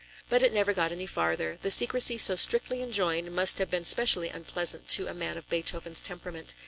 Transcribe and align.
But 0.29 0.41
it 0.41 0.51
never 0.51 0.73
got 0.73 0.91
any 0.91 1.05
further. 1.05 1.59
The 1.61 1.69
secrecy 1.69 2.17
so 2.17 2.35
strictly 2.35 2.81
enjoined, 2.81 3.31
must 3.33 3.59
have 3.59 3.69
been 3.69 3.85
specially 3.85 4.29
unpleasant 4.29 4.89
to 4.97 5.05
a 5.05 5.13
man 5.13 5.37
of 5.37 5.47
Beethoven's 5.47 6.01
temperament. 6.01 6.55